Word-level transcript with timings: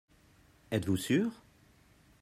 Êtes-vous 0.71 0.97
sûr? 0.97 1.29